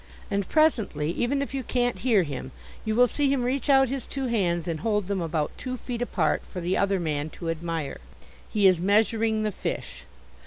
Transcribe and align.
And 0.31 0.49
presently, 0.49 1.11
even 1.11 1.43
if 1.43 1.53
you 1.53 1.61
can't 1.61 1.99
hear 1.99 2.23
him, 2.23 2.51
you 2.83 2.95
will 2.95 3.05
see 3.05 3.31
him 3.31 3.43
reach 3.43 3.69
out 3.69 3.87
his 3.87 4.07
two 4.07 4.25
hands 4.25 4.67
and 4.67 4.79
hold 4.79 5.05
them 5.07 5.21
about 5.21 5.55
two 5.59 5.77
feet 5.77 6.01
apart 6.01 6.41
for 6.49 6.59
the 6.59 6.75
other 6.75 6.99
man 6.99 7.29
to 7.37 7.51
admire. 7.51 7.99
He 8.49 8.65
is 8.65 8.81
measuring 8.81 9.43
the 9.43 9.51
fish. 9.51 10.05